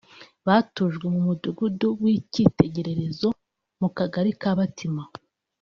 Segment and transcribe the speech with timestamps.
[0.47, 3.29] batujwe mu mudugudu w’icyitegererezo
[3.79, 5.03] mu Kagari ka Batima